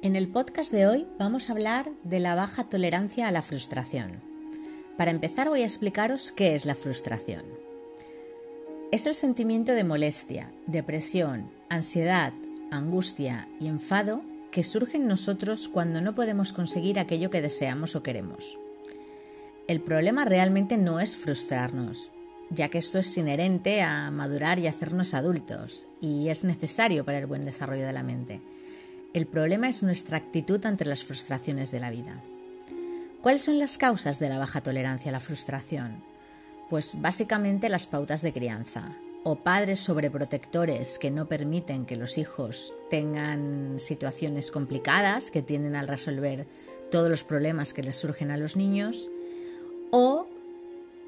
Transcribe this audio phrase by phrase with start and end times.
[0.00, 4.20] En el podcast de hoy vamos a hablar de la baja tolerancia a la frustración.
[4.96, 7.42] Para empezar voy a explicaros qué es la frustración.
[8.92, 12.32] Es el sentimiento de molestia, depresión, ansiedad,
[12.70, 14.22] angustia y enfado
[14.52, 18.56] que surge en nosotros cuando no podemos conseguir aquello que deseamos o queremos.
[19.66, 22.12] El problema realmente no es frustrarnos,
[22.50, 27.26] ya que esto es inherente a madurar y hacernos adultos, y es necesario para el
[27.26, 28.40] buen desarrollo de la mente.
[29.14, 32.22] El problema es nuestra actitud ante las frustraciones de la vida.
[33.22, 36.02] ¿Cuáles son las causas de la baja tolerancia a la frustración?
[36.68, 42.74] Pues básicamente las pautas de crianza, o padres sobreprotectores que no permiten que los hijos
[42.90, 46.46] tengan situaciones complicadas, que tienden a resolver
[46.90, 49.10] todos los problemas que les surgen a los niños,
[49.90, 50.28] o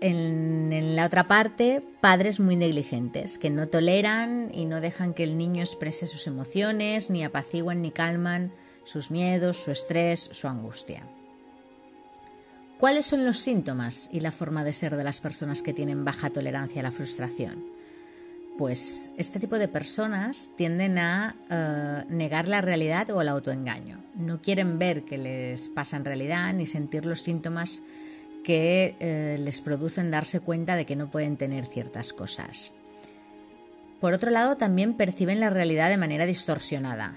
[0.00, 0.51] en,
[0.96, 5.60] la otra parte, padres muy negligentes, que no toleran y no dejan que el niño
[5.60, 8.52] exprese sus emociones, ni apaciguan ni calman
[8.84, 11.02] sus miedos, su estrés, su angustia.
[12.78, 16.30] ¿Cuáles son los síntomas y la forma de ser de las personas que tienen baja
[16.30, 17.64] tolerancia a la frustración?
[18.58, 23.98] Pues este tipo de personas tienden a eh, negar la realidad o el autoengaño.
[24.16, 27.82] No quieren ver qué les pasa en realidad ni sentir los síntomas
[28.42, 32.72] que eh, les producen darse cuenta de que no pueden tener ciertas cosas.
[34.00, 37.14] Por otro lado, también perciben la realidad de manera distorsionada.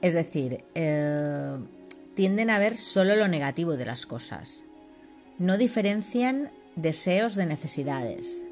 [0.00, 1.56] Es decir, eh,
[2.14, 4.64] tienden a ver solo lo negativo de las cosas.
[5.38, 8.46] No diferencian deseos de necesidades.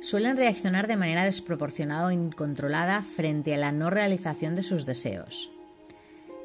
[0.00, 5.50] Suelen reaccionar de manera desproporcionada o incontrolada frente a la no realización de sus deseos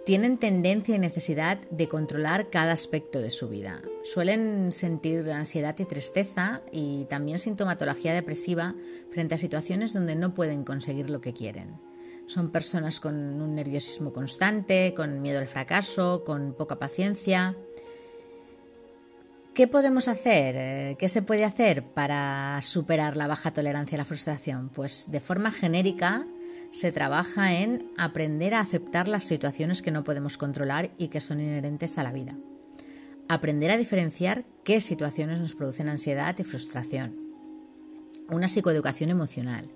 [0.05, 3.81] tienen tendencia y necesidad de controlar cada aspecto de su vida.
[4.03, 8.75] Suelen sentir ansiedad y tristeza y también sintomatología depresiva
[9.11, 11.79] frente a situaciones donde no pueden conseguir lo que quieren.
[12.27, 17.55] Son personas con un nerviosismo constante, con miedo al fracaso, con poca paciencia.
[19.53, 20.55] ¿Qué podemos hacer?
[20.57, 24.69] Eh, ¿Qué se puede hacer para superar la baja tolerancia a la frustración?
[24.69, 26.25] Pues de forma genérica
[26.71, 31.39] se trabaja en aprender a aceptar las situaciones que no podemos controlar y que son
[31.39, 32.35] inherentes a la vida.
[33.29, 37.15] Aprender a diferenciar qué situaciones nos producen ansiedad y frustración.
[38.29, 39.69] Una psicoeducación emocional.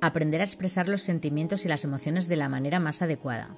[0.00, 3.56] Aprender a expresar los sentimientos y las emociones de la manera más adecuada.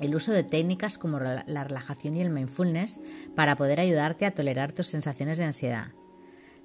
[0.00, 3.00] El uso de técnicas como la relajación y el mindfulness
[3.34, 5.88] para poder ayudarte a tolerar tus sensaciones de ansiedad.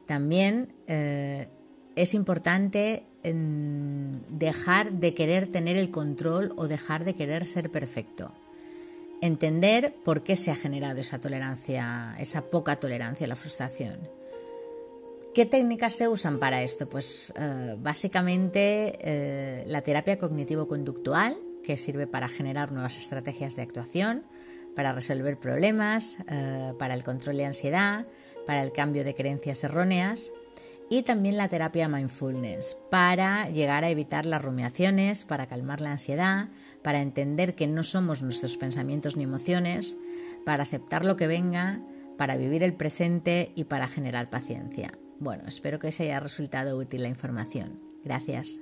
[0.06, 1.48] También eh,
[1.96, 8.32] es importante dejar de querer tener el control o dejar de querer ser perfecto.
[9.22, 14.00] Entender por qué se ha generado esa tolerancia, esa poca tolerancia a la frustración.
[15.36, 16.90] ¿Qué técnicas se usan para esto?
[16.90, 24.24] Pues eh, básicamente eh, la terapia cognitivo-conductual, que sirve para generar nuevas estrategias de actuación,
[24.76, 28.08] para resolver problemas, eh, para el control de ansiedad,
[28.46, 30.34] para el cambio de creencias erróneas
[30.92, 36.50] y también la terapia mindfulness para llegar a evitar las rumiaciones, para calmar la ansiedad,
[36.84, 39.98] para entender que no somos nuestros pensamientos ni emociones,
[40.46, 41.80] para aceptar lo que venga,
[42.18, 44.92] para vivir el presente y para generar paciencia.
[45.18, 47.80] Bueno, espero que os haya resultado útil la información.
[48.04, 48.60] Gracias.